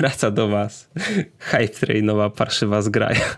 [0.00, 0.88] wraca do was
[1.52, 3.36] hype trainowa parszywa zgraja.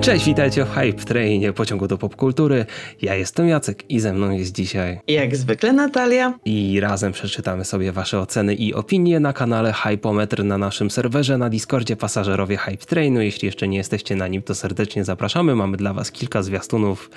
[0.00, 2.66] Cześć, witajcie w Hype Trainie, pociągu do popkultury.
[3.02, 5.00] Ja jestem Jacek i ze mną jest dzisiaj...
[5.08, 6.38] Jak zwykle Natalia.
[6.44, 11.48] I razem przeczytamy sobie wasze oceny i opinie na kanale Hypometr na naszym serwerze na
[11.48, 13.20] Discordzie pasażerowie Hype Trainu.
[13.20, 15.54] Jeśli jeszcze nie jesteście na nim, to serdecznie zapraszamy.
[15.54, 17.10] Mamy dla was kilka zwiastunów.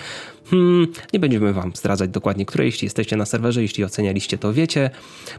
[0.50, 4.90] Hmm, nie będziemy wam zdradzać dokładnie, które jeśli jesteście na serwerze, jeśli ocenialiście, to wiecie.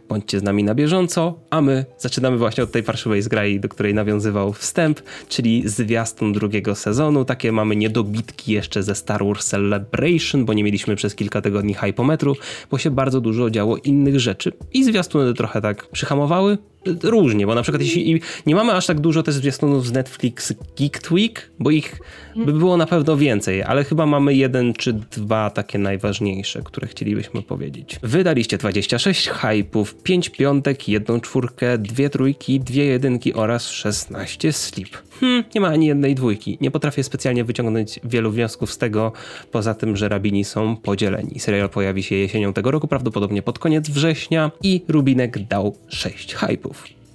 [0.09, 3.95] Bądźcie z nami na bieżąco, a my zaczynamy właśnie od tej parszywej zgrai, do której
[3.95, 10.53] nawiązywał wstęp, czyli zwiastun drugiego sezonu takie mamy niedobitki jeszcze ze Star Wars Celebration, bo
[10.53, 12.37] nie mieliśmy przez kilka tygodni hypometru,
[12.71, 16.59] bo się bardzo dużo działo innych rzeczy i zwiastuny trochę tak przyhamowały,
[17.03, 21.01] różnie, bo na przykład jeśli nie mamy aż tak dużo też zwiastunów z Netflix Geek
[21.11, 22.01] Week, bo ich
[22.37, 27.43] by było na pewno więcej, ale chyba mamy jeden czy dwa takie najważniejsze, które chcielibyśmy
[27.43, 27.99] powiedzieć.
[28.03, 34.97] Wydaliście 26 hypów, 5 piątek, 1 czwórkę, 2 trójki, 2 jedynki oraz 16 slip.
[35.21, 36.59] Hmm, nie ma ani jednej dwójki.
[36.61, 39.13] Nie potrafię specjalnie wyciągnąć wielu wniosków z tego,
[39.51, 41.41] poza tym, że rabini są podzieleni.
[41.41, 46.72] Serial pojawi się jesienią tego roku, prawdopodobnie pod koniec września i Rubinek dał 6 hypów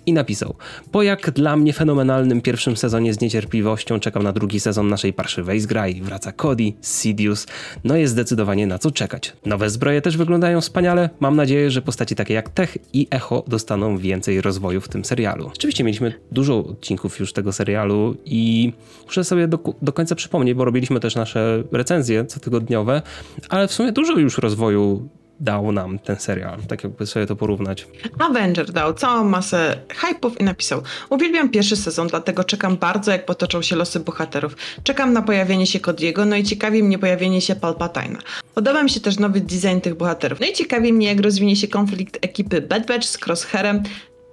[0.08, 0.56] i napisał:
[0.92, 5.60] Po jak dla mnie fenomenalnym pierwszym sezonie z niecierpliwością czekam na drugi sezon naszej parszywej
[5.60, 6.02] zgrai.
[6.02, 7.48] Wraca Cody, Sidious,
[7.84, 9.34] no jest zdecydowanie na co czekać.
[9.46, 11.10] Nowe zbroje też wyglądają wspaniale.
[11.20, 15.48] Mam nadzieję, że postaci takie jak Tech i Echo dostaną więcej rozwoju w tym serialu.
[15.56, 18.74] Oczywiście mieliśmy dużo odcinków już tego serialu i
[19.06, 23.02] muszę sobie do, do końca przypomnieć, bo robiliśmy też nasze recenzje cotygodniowe,
[23.50, 25.10] ale w sumie dużo już rozwoju
[25.40, 27.88] dał nam ten serial, tak jakby sobie to porównać.
[28.20, 33.62] Avenger dał całą masę hype'ów i napisał Uwielbiam pierwszy sezon, dlatego czekam bardzo jak potoczą
[33.62, 34.56] się losy bohaterów.
[34.84, 38.18] Czekam na pojawienie się Cody'ego, no i ciekawi mnie pojawienie się Palpatine'a.
[38.56, 40.40] Podoba mi się też nowy design tych bohaterów.
[40.40, 43.84] No i ciekawi mnie jak rozwinie się konflikt ekipy Bad Batch z Crosshairem,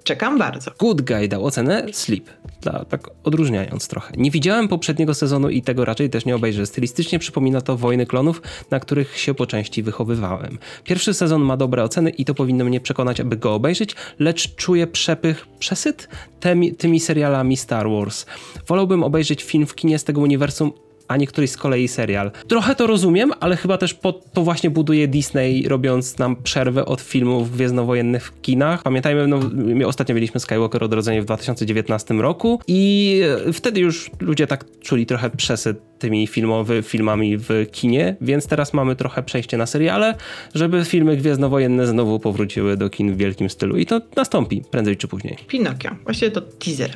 [0.05, 0.71] Czekam bardzo.
[0.79, 2.25] Good Guy dał ocenę Sleep,
[2.61, 4.13] dla, tak odróżniając trochę.
[4.17, 6.67] Nie widziałem poprzedniego sezonu i tego raczej też nie obejrzę.
[6.67, 10.59] Stylistycznie przypomina to Wojny Klonów, na których się po części wychowywałem.
[10.85, 14.87] Pierwszy sezon ma dobre oceny i to powinno mnie przekonać, aby go obejrzeć, lecz czuję
[14.87, 16.09] przepych, przesyt
[16.41, 18.27] tymi, tymi serialami Star Wars.
[18.67, 20.73] Wolałbym obejrzeć film w kinie z tego uniwersum
[21.09, 22.31] a niektóryś z kolei serial.
[22.48, 27.01] Trochę to rozumiem, ale chyba też po, to właśnie buduje Disney, robiąc nam przerwę od
[27.01, 28.83] filmów gwiezdnowojennych w kinach.
[28.83, 33.20] Pamiętajmy, no, my ostatnio mieliśmy Skywalker Odrodzenie w 2019 roku i
[33.53, 38.97] wtedy już ludzie tak czuli trochę przesyt tymi filmowy, filmami w kinie, więc teraz mamy
[38.97, 40.14] trochę przejście na seriale,
[40.55, 45.09] żeby filmy gwiezdnowojenne znowu powróciły do kin w wielkim stylu i to nastąpi prędzej czy
[45.09, 45.37] później.
[45.47, 45.91] Pinokio.
[46.05, 46.91] Właściwie to teaser.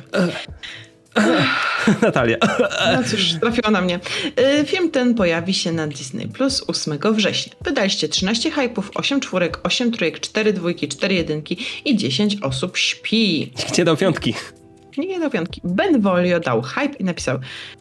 [2.01, 2.37] Natalia.
[2.95, 3.99] No cóż, trafiło na mnie.
[4.61, 7.53] Y, film ten pojawi się na Disney Plus 8 września.
[7.61, 13.53] Wydaliście 13 hypów, 8 czwórek, 8 trójek, 4 dwójki, 4 jedynki i 10 osób śpi.
[13.71, 14.33] Gdzie do piątki?
[14.97, 15.61] Nie do piątki.
[15.63, 17.39] Ben Volio dał hype i napisał,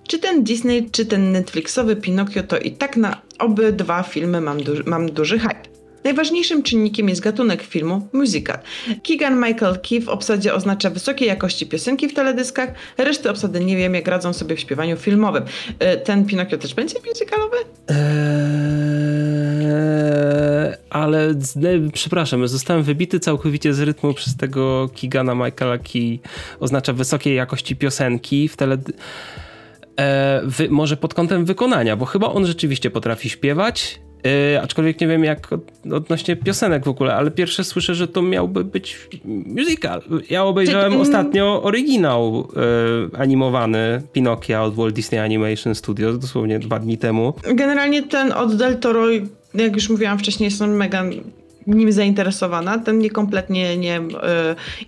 [0.09, 4.83] czy ten Disney, czy ten Netflixowy Pinokio to i tak na obydwa filmy mam, duży,
[4.87, 5.68] mam duży hype.
[6.09, 8.59] Najważniejszym czynnikiem jest gatunek filmu musical.
[9.09, 13.95] Keegan Michael Key w obsadzie oznacza wysokiej jakości piosenki w teledyskach, reszty obsady nie wiem
[13.95, 15.45] jak radzą sobie w śpiewaniu filmowym.
[15.79, 17.57] E, ten Pinokio też będzie musicalowy?
[17.89, 17.97] Eee,
[20.91, 21.35] ale
[21.93, 26.19] przepraszam, zostałem wybity całkowicie z rytmu przez tego Keegana Michaela Key.
[26.61, 29.05] Oznacza wysokiej jakości piosenki w teledyskach.
[30.01, 35.25] E, może pod kątem wykonania, bo chyba on rzeczywiście potrafi śpiewać, Yy, aczkolwiek nie wiem
[35.25, 35.49] jak
[35.93, 39.09] odnośnie piosenek w ogóle, ale pierwsze słyszę, że to miałby być
[39.47, 40.03] musical.
[40.31, 42.49] Ja obejrzałem Czy, ostatnio oryginał
[43.13, 47.35] yy, animowany Pinokia od Walt Disney Animation Studios dosłownie dwa dni temu.
[47.55, 49.07] Generalnie ten od Del Toro,
[49.55, 51.05] jak już mówiłam wcześniej, jestem mega
[51.67, 52.79] nim zainteresowana.
[52.79, 54.03] Ten mnie kompletnie nie y,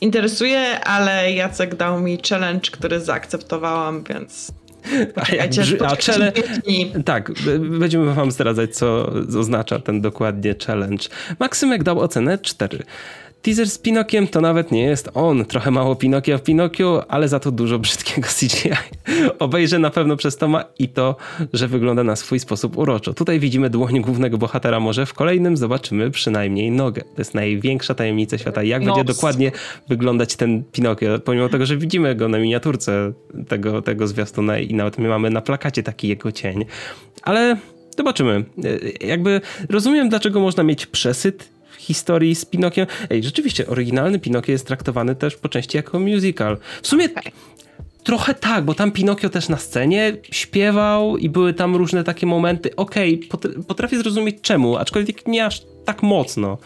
[0.01, 4.53] interesuje, ale Jacek dał mi challenge, który zaakceptowałam, więc
[5.31, 5.51] a, jak,
[5.87, 6.33] a chele...
[7.05, 11.05] Tak, będziemy wam zdradzać, co oznacza ten dokładnie challenge.
[11.39, 12.79] Maksymek dał ocenę 4.
[13.43, 15.45] Teaser z Pinokiem to nawet nie jest on.
[15.45, 18.71] Trochę mało Pinokia w Pinokiu, ale za to dużo brzydkiego CGI.
[19.39, 21.17] Obejrzę na pewno przez Toma i to,
[21.53, 23.15] że wygląda na swój sposób uroczo.
[23.15, 27.03] Tutaj widzimy dłoń głównego bohatera, może w kolejnym zobaczymy przynajmniej nogę.
[27.03, 28.63] To jest największa tajemnica świata.
[28.63, 28.97] Jak Nos.
[28.97, 29.53] będzie dokładnie
[29.89, 33.13] wyglądać ten Pinokio, pomimo tego, że widzimy go na miniaturce
[33.49, 36.65] tego, tego zwiastuna i nawet my mamy na plakacie taki jego cień.
[37.23, 37.57] Ale
[37.97, 38.45] zobaczymy.
[39.01, 42.87] Jakby rozumiem, dlaczego można mieć przesyt historii z Pinokiem.
[43.11, 46.59] Ej, rzeczywiście, oryginalny Pinokio jest traktowany też po części jako musical.
[46.83, 47.09] W sumie
[48.05, 52.77] trochę tak, bo tam Pinokio też na scenie śpiewał i były tam różne takie momenty.
[52.77, 56.59] Okej, okay, potrafię zrozumieć czemu, aczkolwiek nie aż tak mocno,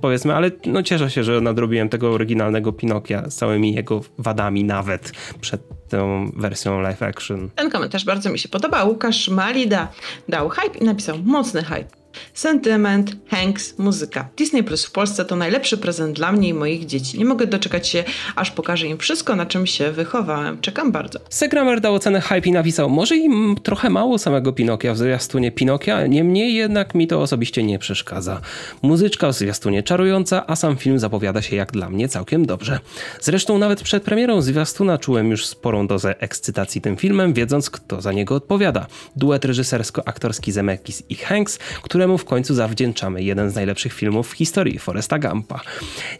[0.00, 5.12] powiedzmy, ale no cieszę się, że nadrobiłem tego oryginalnego Pinokia z całymi jego wadami nawet
[5.40, 7.50] przed tą wersją live action.
[7.54, 8.84] Ten komentarz bardzo mi się podoba.
[8.84, 9.88] Łukasz Malida
[10.28, 11.99] dał hype i napisał mocny hype.
[12.34, 14.28] Sentyment, Hanks, muzyka.
[14.36, 17.18] Disney Plus w Polsce to najlepszy prezent dla mnie i moich dzieci.
[17.18, 18.04] Nie mogę doczekać się,
[18.36, 20.60] aż pokażę im wszystko, na czym się wychowałem.
[20.60, 21.18] Czekam bardzo.
[21.28, 26.06] Segramer dał ocenę hype i napisał, może im trochę mało samego Pinokia w zwiastunie Pinokia,
[26.06, 28.40] niemniej jednak mi to osobiście nie przeszkadza.
[28.82, 32.78] Muzyczka w zwiastunie czarująca, a sam film zapowiada się jak dla mnie całkiem dobrze.
[33.20, 38.12] Zresztą nawet przed premierą zwiastuna czułem już sporą dozę ekscytacji tym filmem, wiedząc kto za
[38.12, 38.86] niego odpowiada.
[39.16, 44.32] Duet reżysersko-aktorski Zemeckis i Hanks, który któremu w końcu zawdzięczamy jeden z najlepszych filmów w
[44.32, 45.60] historii, Foresta Gampa.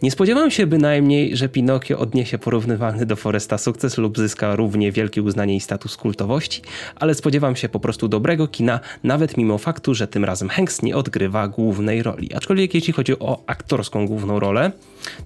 [0.02, 5.22] Nie spodziewałem się bynajmniej, że Pinokio odniesie porównywalny do Foresta sukces lub zyska równie wielkie
[5.22, 6.62] uznanie i status kultowości,
[6.96, 10.96] ale spodziewam się po prostu dobrego kina, nawet mimo faktu, że tym razem Hanks nie
[10.96, 12.34] odgrywa głównej roli.
[12.34, 14.72] Aczkolwiek jeśli chodzi o aktorską główną rolę,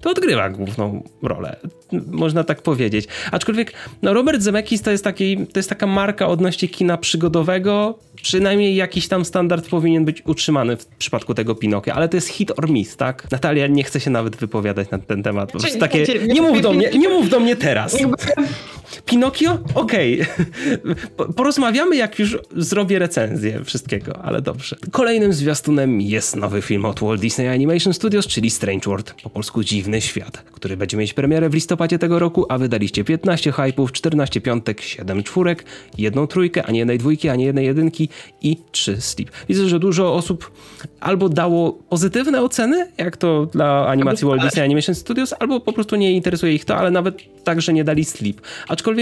[0.01, 1.55] to odgrywa główną rolę.
[2.07, 3.07] Można tak powiedzieć.
[3.31, 7.99] Aczkolwiek no Robert Zemeckis to jest, taki, to jest taka marka odnośnie kina przygodowego.
[8.21, 10.44] Przynajmniej jakiś tam standard powinien być utrzymany
[10.77, 13.31] w przypadku tego Pinokia, ale to jest hit or miss, tak?
[13.31, 15.51] Natalia nie chce się nawet wypowiadać na ten temat.
[15.51, 17.97] Po prostu takie, nie mów do mnie, nie mów do mnie teraz.
[19.05, 19.59] Pinokio?
[19.75, 20.21] Okej.
[20.21, 21.33] Okay.
[21.35, 24.75] Porozmawiamy, jak już zrobię recenzję wszystkiego, ale dobrze.
[24.91, 29.63] Kolejnym zwiastunem jest nowy film od Walt Disney Animation Studios, czyli Strange World, po polsku
[29.63, 34.41] Dziwny Świat, który będzie mieć premierę w listopadzie tego roku, a wydaliście 15 hype'ów, 14
[34.41, 35.65] piątek, 7 czwórek,
[35.97, 38.09] jedną trójkę, ani jednej dwójki, ani jednej jedynki
[38.41, 39.31] i 3 slip.
[39.49, 40.51] Widzę, że dużo osób
[40.99, 45.95] albo dało pozytywne oceny, jak to dla animacji Walt Disney Animation Studios, albo po prostu
[45.95, 48.41] nie interesuje ich to, ale nawet także nie dali slip.
[48.67, 48.94] Aczkolwiek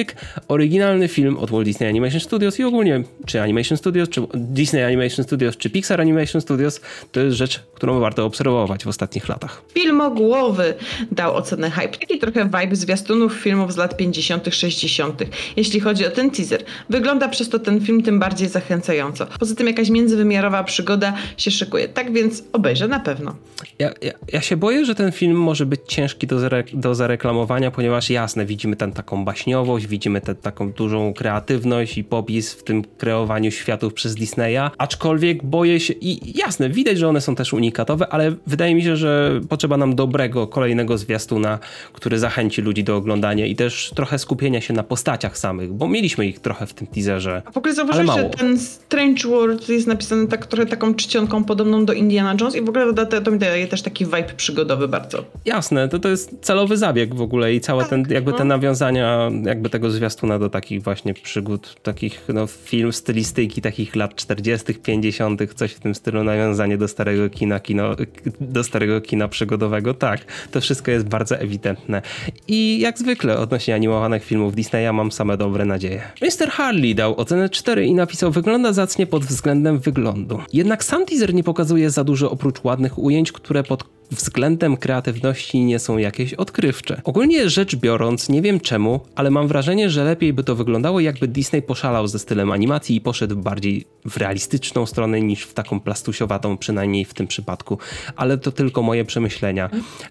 [0.48, 5.25] oryginalny film od Walt Disney Animation Studios i ogólnie czy Animation Studios, czy Disney Animation
[5.25, 6.81] Studios, czy Pixar Animation Studios,
[7.12, 9.62] to jest rzecz, którą warto obserwować w ostatnich latach.
[9.74, 10.74] Filmogłowy
[11.12, 11.98] dał ocenę hype.
[11.98, 15.24] Taki trochę vibe zwiastunów filmów z lat 50., 60.
[15.56, 16.63] Jeśli chodzi o ten teaser.
[16.90, 19.28] Wygląda przez to ten film tym bardziej zachęcająco.
[19.40, 21.88] Poza tym jakaś międzywymiarowa przygoda się szykuje.
[21.88, 23.36] Tak więc obejrzę na pewno.
[23.80, 27.72] Ja, ja, ja się boję, że ten film może być ciężki do, zare, do zareklamowania,
[27.72, 32.83] ponieważ jasne, widzimy tam taką baśniowość, widzimy tę taką dużą kreatywność i popis w tym
[32.97, 38.07] kreowaniu światów przez Disneya, aczkolwiek boję się i jasne, widać, że one są też unikatowe,
[38.07, 41.59] ale wydaje mi się, że potrzeba nam dobrego kolejnego zwiastuna,
[41.94, 46.25] który zachęci ludzi do oglądania i też trochę skupienia się na postaciach samych, bo mieliśmy
[46.25, 47.41] ich trochę w tym teaserze.
[47.45, 51.85] A w ogóle zauważyłeś, że ten Strange World jest napisany tak trochę taką czcionką podobną
[51.85, 55.25] do Indiana Jones i w ogóle to, to mi daje też taki vibe przygodowy bardzo.
[55.45, 58.38] Jasne, to, to jest celowy zabieg w ogóle i całe tak, ten, jakby no.
[58.38, 64.16] te nawiązania jakby tego zwiastuna do takich właśnie przygód, takich no film stylistyki takich lat
[64.16, 67.96] 40., 50., coś w tym stylu, nawiązanie do starego kina, kino,
[68.42, 69.94] do starego kina przygodowego.
[69.94, 72.02] Tak, to wszystko jest bardzo ewidentne.
[72.48, 76.02] I jak zwykle odnośnie animowanych filmów Disneya mam same dobre nadzieje.
[76.22, 76.50] Mr.
[76.50, 80.40] Harley dał ocenę 4 i napisał wygląda zacnie pod względem wyglądu.
[80.54, 85.80] Jednak sam teaser nie pokazuje za dużo oprócz ładnych ujęć, które pod względem kreatywności nie
[85.80, 87.01] są jakieś odkrywcze.
[87.04, 91.27] Ogólnie rzecz biorąc, nie wiem czemu, ale mam wrażenie, że lepiej by to wyglądało, jakby
[91.27, 96.57] Disney poszalał ze stylem animacji i poszedł bardziej w realistyczną stronę niż w taką plastusiowatą,
[96.57, 97.77] przynajmniej w tym przypadku.
[98.15, 99.69] Ale to tylko moje przemyślenia.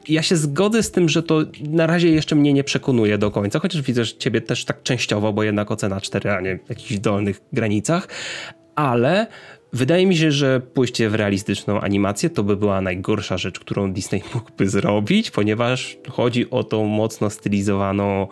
[0.08, 3.58] Ja się zgodzę z tym, że to na razie jeszcze mnie nie przekonuje do końca,
[3.58, 7.00] chociaż widzę, że ciebie też tak częściowo, bo jednak ocena 4, a nie w jakichś
[7.00, 8.08] dolnych granicach,
[8.74, 9.27] ale
[9.74, 14.22] Wydaje mi się, że pójście w realistyczną animację to by była najgorsza rzecz, którą Disney
[14.34, 18.26] mógłby zrobić, ponieważ chodzi o tą mocno stylizowaną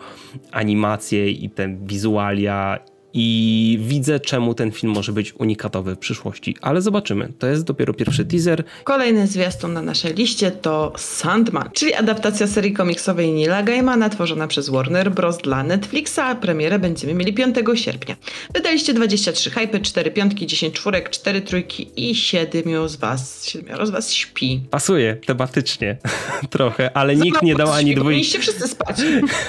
[0.51, 2.79] animację i te wizualia
[3.13, 7.33] i widzę, czemu ten film może być unikatowy w przyszłości, ale zobaczymy.
[7.39, 8.63] To jest dopiero pierwszy teaser.
[8.83, 14.69] Kolejny zwiastun na naszej liście to Sandman, czyli adaptacja serii komiksowej Nila Gaimana tworzona przez
[14.69, 15.37] Warner Bros.
[15.37, 16.19] dla Netflixa.
[16.41, 18.15] Premierę będziemy mieli 5 sierpnia.
[18.53, 23.89] Wydaliście 23 hypy, 4 piątki, 10 czwórek, 4 trójki i 7 z was, 7 z
[23.89, 24.61] was śpi.
[24.69, 25.97] Pasuje tematycznie
[26.49, 28.03] trochę, ale Za nikt nie dał ani dwójki.
[28.03, 28.97] Powinniście wszyscy spać.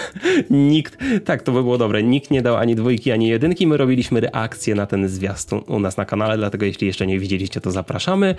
[0.50, 2.02] nikt, tak, to by było dobre.
[2.02, 3.66] Nikt nie dał ani dwójki, ani jedynki jedynki.
[3.66, 7.60] My robiliśmy reakcję na ten zwiastun u nas na kanale, dlatego jeśli jeszcze nie widzieliście,
[7.60, 8.34] to zapraszamy.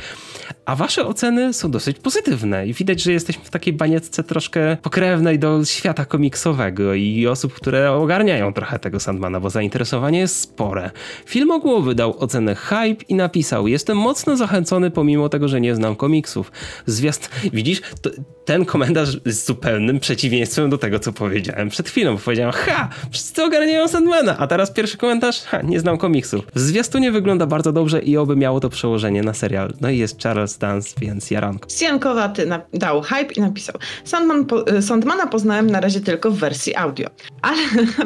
[0.65, 5.39] A wasze oceny są dosyć pozytywne i widać, że jesteśmy w takiej baniecce troszkę pokrewnej
[5.39, 10.91] do świata komiksowego i osób, które ogarniają trochę tego Sandmana, bo zainteresowanie jest spore.
[11.25, 15.95] Film głowy dał ocenę hype i napisał: Jestem mocno zachęcony, pomimo tego, że nie znam
[15.95, 16.51] komiksów.
[16.85, 18.09] Zwiast, widzisz, to,
[18.45, 22.17] ten komentarz jest zupełnym przeciwieństwem do tego, co powiedziałem przed chwilą.
[22.17, 25.43] Powiedziałem, ha, wszyscy ogarniają Sandmana, a teraz pierwszy komentarz?
[25.43, 26.43] Ha, nie znam komiksu.
[26.55, 29.73] W zwiastunie wygląda bardzo dobrze i oby miało to przełożenie na serial.
[29.81, 31.69] No i jest Charles Dance, więc jaranko.
[31.69, 36.75] Siankowaty dał hype i napisał Sandman po, y, Sandmana poznałem na razie tylko w wersji
[36.75, 37.09] audio.
[37.41, 37.57] Ale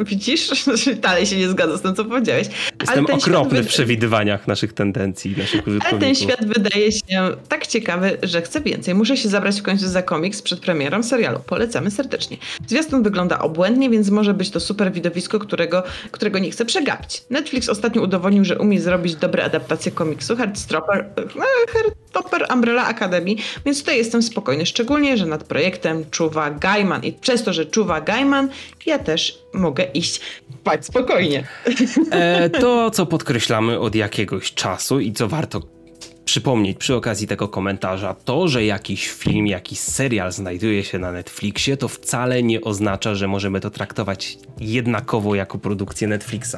[0.04, 0.50] widzisz,
[1.00, 2.48] dalej się nie zgadza z tym, co powiedziałeś.
[2.80, 5.92] Jestem okropny w przewidywaniach naszych tendencji, naszych użytkowników.
[5.92, 8.94] Ale ten świat wydaje się tak ciekawy, że chcę więcej.
[8.94, 11.40] Muszę się zabrać w końcu za komiks przed premierą serialu.
[11.46, 12.36] Polecamy serdecznie.
[12.66, 17.22] Zwiastun wygląda obłędnie, więc może być to super widowisko, którego, którego nie chcę przegapić.
[17.30, 23.78] Netflix ostatnio udowodnił, że umie zrobić dobre adaptacje komiksu Heartstopper, no, Heartstopper Umbrella Academy, więc
[23.78, 28.48] tutaj jestem spokojny, szczególnie, że nad projektem czuwa Gaiman i przez to, że czuwa Gaiman,
[28.86, 30.20] ja też mogę iść
[30.60, 31.46] spać spokojnie.
[32.10, 35.77] E, to, co podkreślamy od jakiegoś czasu i co warto
[36.38, 41.76] przypomnieć przy okazji tego komentarza, to, że jakiś film, jakiś serial znajduje się na Netflixie,
[41.76, 46.56] to wcale nie oznacza, że możemy to traktować jednakowo jako produkcję Netflixa.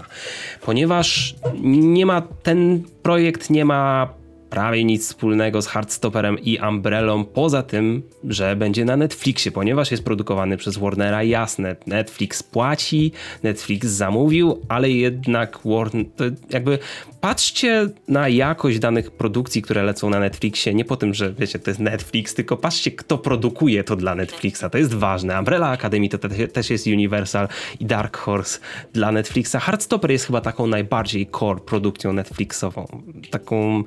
[0.61, 4.09] Ponieważ nie ma ten projekt nie ma
[4.51, 10.05] prawie nic wspólnego z Hardstopperem i Umbrellą, poza tym, że będzie na Netflixie, ponieważ jest
[10.05, 16.07] produkowany przez Warnera, jasne, Netflix płaci, Netflix zamówił, ale jednak Warner,
[16.51, 16.79] jakby
[17.21, 21.71] patrzcie na jakość danych produkcji, które lecą na Netflixie, nie po tym, że wiecie, to
[21.71, 25.39] jest Netflix, tylko patrzcie, kto produkuje to dla Netflixa, to jest ważne.
[25.39, 27.49] Umbrella Academy to te, też jest Universal
[27.81, 28.59] i Dark Horse
[28.93, 29.57] dla Netflixa.
[29.61, 33.85] Hardstopper jest chyba taką najbardziej core produkcją Netflixową, taką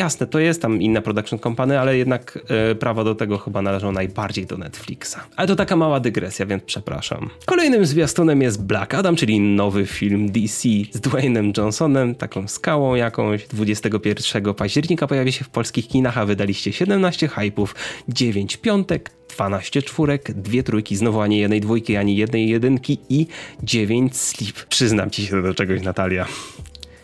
[0.00, 2.38] jasne, to jest tam inna production company, ale jednak
[2.70, 5.16] e, prawa do tego chyba należą najbardziej do Netflixa.
[5.36, 7.30] Ale to taka mała dygresja, więc przepraszam.
[7.46, 13.46] Kolejnym zwiastunem jest Black Adam, czyli nowy film DC z Dwaynem Johnsonem, taką skałą jakąś.
[13.46, 17.74] 21 października pojawi się w polskich kinach, a wydaliście 17 hypów,
[18.08, 23.26] 9 piątek, 12 czwórek, dwie trójki, znowu ani jednej dwójki, ani jednej jedynki i
[23.62, 24.64] 9 slip.
[24.64, 26.26] Przyznam ci się do czegoś, Natalia.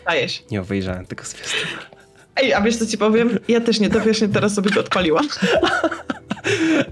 [0.05, 0.43] Dajesz.
[0.51, 1.96] Nie obejrzałem tego zwiastuna.
[2.37, 3.39] Ej, a wiesz co ci powiem?
[3.47, 5.27] Ja też nie, to wiesz, teraz sobie to odpaliłam.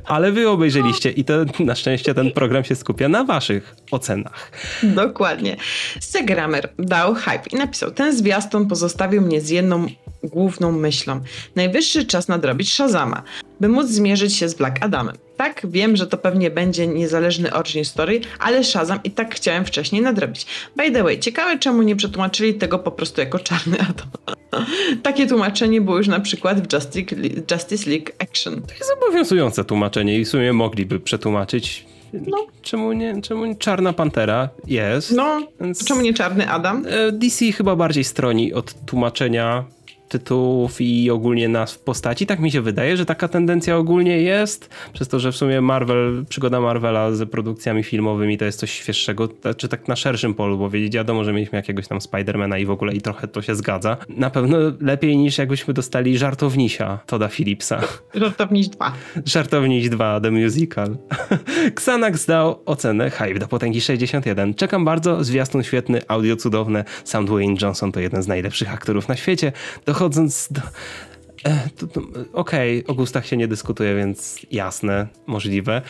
[0.05, 4.51] Ale wy obejrzeliście i to na szczęście ten program się skupia na waszych ocenach.
[4.83, 5.57] Dokładnie.
[5.99, 9.87] Segramer dał hype i napisał, ten zwiastun pozostawił mnie z jedną
[10.23, 11.19] główną myślą.
[11.55, 13.23] Najwyższy czas nadrobić Shazama,
[13.59, 15.15] by móc zmierzyć się z Black Adamem.
[15.37, 20.01] Tak, wiem, że to pewnie będzie niezależny origin story, ale Shazam i tak chciałem wcześniej
[20.01, 20.45] nadrobić.
[20.75, 24.07] By the way, ciekawe czemu nie przetłumaczyli tego po prostu jako czarny Adam.
[25.03, 26.73] Takie tłumaczenie było już na przykład w
[27.51, 28.61] Justice, League Action.
[28.61, 31.85] To jest obowiązujące tłumaczenie i w sumie mogliby przetłumaczyć
[32.27, 32.37] no.
[32.61, 35.11] Czemu nie, czemu nie Czarna Pantera jest?
[35.11, 35.85] No, Więc...
[35.85, 36.85] czemu nie Czarny Adam?
[36.89, 39.63] E, DC chyba bardziej stroni od tłumaczenia
[40.09, 42.25] tytułów i ogólnie nazw postaci.
[42.25, 46.25] Tak mi się wydaje, że taka tendencja ogólnie jest, przez to, że w sumie Marvel,
[46.29, 50.69] przygoda Marvela z produkcjami filmowymi to jest coś świeższego, czy tak na szerszym polu, bo
[50.69, 53.97] wiedzieć, wiadomo, że mieliśmy jakiegoś tam Spidermana i w ogóle i trochę to się zgadza.
[54.09, 57.81] Na pewno lepiej niż jakbyśmy dostali Żartownisia Toda Phillipsa.
[58.13, 58.93] Żartowniś 2.
[59.25, 60.97] Żartowniś 2, The Musical.
[61.75, 64.53] Xanax dał ocenę Hype do potęgi 61.
[64.53, 69.15] Czekam bardzo, zwiastun świetny, audio cudowne, Sam Dwayne Johnson to jeden z najlepszych aktorów na
[69.15, 69.51] świecie.
[69.85, 70.61] Dochodzi przechodząc do...
[71.45, 71.69] E,
[72.33, 75.81] okej, okay, o gustach się nie dyskutuje, więc jasne, możliwe.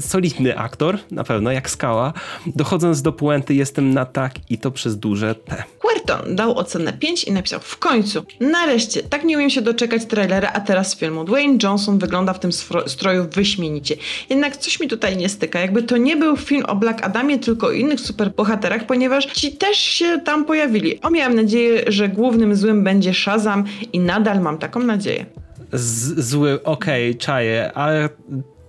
[0.00, 2.12] Solidny aktor, na pewno, jak skała.
[2.46, 5.64] Dochodząc do puenty, jestem na tak i to przez duże T.
[5.78, 10.50] Querton dał ocenę 5 i napisał w końcu, nareszcie, tak nie umiem się doczekać trailera,
[10.52, 11.24] a teraz filmu.
[11.24, 12.50] Dwayne Johnson wygląda w tym
[12.86, 13.96] stroju wyśmienicie.
[14.30, 17.66] Jednak coś mi tutaj nie styka, jakby to nie był film o Black Adamie, tylko
[17.66, 21.00] o innych superbohaterach, ponieważ ci też się tam pojawili.
[21.00, 25.26] O, miałem nadzieję, że głównym złym będzie Shazam i nadal mam taką nadzieję.
[25.72, 28.08] Z zły, okej, okay, czaję, ale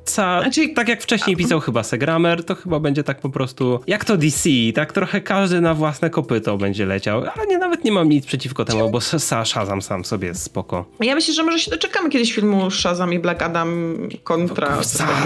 [0.09, 4.05] ca, znaczy, tak jak wcześniej pisał chyba Segramer, to chyba będzie tak po prostu jak
[4.05, 8.09] to DC, tak trochę każdy na własne kopyto będzie leciał, ale nie, nawet nie mam
[8.09, 10.85] nic przeciwko temu, bo Shazam sam sobie jest spoko.
[10.99, 14.77] Ja myślę, że może się doczekamy kiedyś filmu Shazam i Black Adam kontra...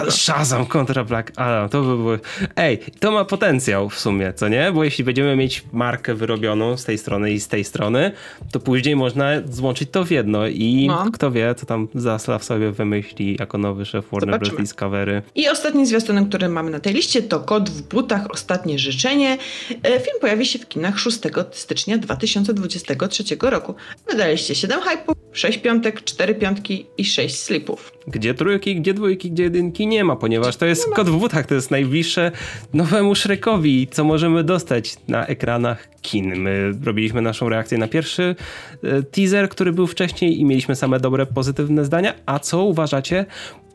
[0.09, 2.11] Shazam kontra Black Adam, to by było...
[2.55, 4.71] Ej, to ma potencjał w sumie, co nie?
[4.71, 8.11] Bo jeśli będziemy mieć markę wyrobioną z tej strony i z tej strony,
[8.51, 11.05] to później można złączyć to w jedno i no.
[11.13, 14.70] kto wie, co tam Zaslav sobie wymyśli jako nowy szef Warner Bros.
[14.71, 15.21] Discovery.
[15.35, 19.37] I ostatni zwiastun, który mamy na tej liście to Kot w butach, ostatnie życzenie.
[19.83, 21.19] E, film pojawi się w kinach 6
[21.51, 23.75] stycznia 2023 roku.
[24.09, 27.93] Wydaliście 7 hype'ów, 6 piątek, 4 piątki i 6 slipów.
[28.07, 31.55] Gdzie trójki, gdzie dwójki, gdzie jedynki nie ma, ponieważ to jest Kot w butach, to
[31.55, 32.31] jest najbliższe
[32.73, 36.35] nowemu Shrekowi, co możemy dostać na ekranach kin.
[36.35, 38.35] My robiliśmy naszą reakcję na pierwszy
[38.83, 42.13] e, teaser, który był wcześniej i mieliśmy same dobre, pozytywne zdania.
[42.25, 43.25] A co uważacie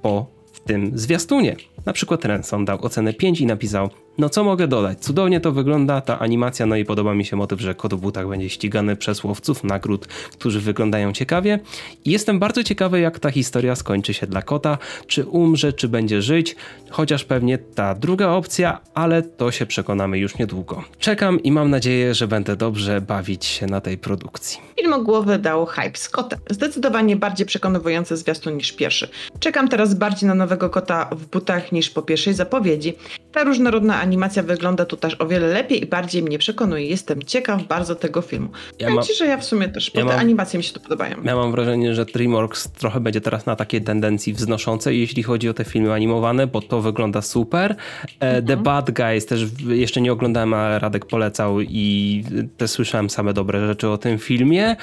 [0.02, 0.35] po
[0.66, 1.56] tym zwiastunie.
[1.86, 4.98] Na przykład Renson dał ocenę 5 i napisał No co mogę dodać?
[4.98, 8.28] Cudownie to wygląda, ta animacja, no i podoba mi się motyw, że kot w butach
[8.28, 11.58] będzie ścigany przez łowców nagród, którzy wyglądają ciekawie.
[12.04, 16.22] I jestem bardzo ciekawy, jak ta historia skończy się dla kota, czy umrze, czy będzie
[16.22, 16.56] żyć,
[16.90, 20.84] chociaż pewnie ta druga opcja, ale to się przekonamy już niedługo.
[20.98, 24.60] Czekam i mam nadzieję, że będę dobrze bawić się na tej produkcji.
[24.80, 26.38] Film o głowy dał hype z kotem.
[26.50, 29.08] Zdecydowanie bardziej przekonujący zwiastun niż pierwszy.
[29.40, 32.94] Czekam teraz bardziej na nowego kota w butach niż po pierwszej zapowiedzi.
[33.36, 36.86] Ta różnorodna animacja wygląda tu też o wiele lepiej i bardziej mnie przekonuje.
[36.86, 38.48] Jestem ciekaw bardzo tego filmu.
[38.78, 40.72] Ja Powiem ci, że ja w sumie też, bo ja te mam, animacje mi się
[40.72, 41.16] tu podobają.
[41.24, 45.54] Ja mam wrażenie, że DreamWorks trochę będzie teraz na takiej tendencji wznoszącej, jeśli chodzi o
[45.54, 47.76] te filmy animowane, bo to wygląda super.
[48.20, 48.62] E, The mhm.
[48.62, 52.24] Bad Guys też jeszcze nie oglądałem, ale Radek polecał i
[52.56, 54.76] też słyszałem same dobre rzeczy o tym filmie.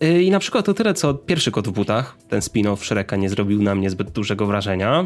[0.00, 3.28] E, I na przykład to tyle, co pierwszy kot w butach, ten spin-off Shreka nie
[3.28, 5.04] zrobił na mnie zbyt dużego wrażenia.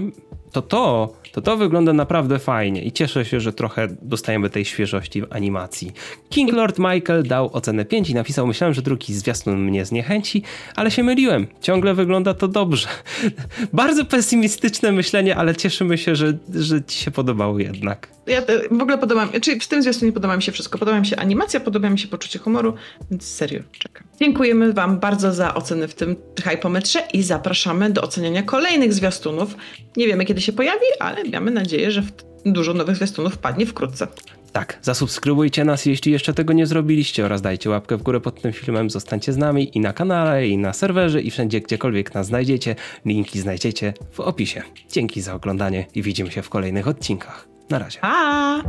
[0.53, 5.23] To to, to to wygląda naprawdę fajnie i cieszę się, że trochę dostajemy tej świeżości
[5.23, 5.93] w animacji.
[6.29, 10.43] King Lord Michael dał ocenę 5 i napisał, myślałem, że drugi zwiastun mnie zniechęci,
[10.77, 11.47] ale się myliłem.
[11.61, 12.89] Ciągle wygląda to dobrze.
[13.73, 18.09] Bardzo pesymistyczne myślenie, ale cieszymy się, że, że ci się podobało jednak.
[18.27, 20.79] Ja w ogóle podoba czyli w tym zwiastunie podoba mi się wszystko.
[20.79, 22.75] Podoba mi się animacja, podoba mi się poczucie humoru,
[23.11, 24.03] więc serio czekam.
[24.21, 29.57] Dziękujemy wam bardzo za oceny w tym hypometrze i zapraszamy do oceniania kolejnych zwiastunów.
[29.97, 32.03] Nie wiemy kiedy się pojawi, ale mamy nadzieję, że
[32.47, 34.07] dużo nowych zwiastunów wpadnie wkrótce.
[34.53, 38.53] Tak, zasubskrybujcie nas, jeśli jeszcze tego nie zrobiliście oraz dajcie łapkę w górę pod tym
[38.53, 42.77] filmem, zostańcie z nami i na kanale, i na serwerze, i wszędzie, gdziekolwiek nas znajdziecie.
[43.07, 44.63] Linki znajdziecie w opisie.
[44.91, 47.49] Dzięki za oglądanie i widzimy się w kolejnych odcinkach.
[47.71, 47.99] Na razie.
[48.01, 48.63] Pa!